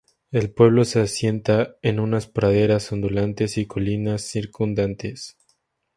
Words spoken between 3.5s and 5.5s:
y colinas circundantes.